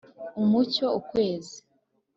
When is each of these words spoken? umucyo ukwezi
umucyo 0.41 0.85
ukwezi 0.99 1.55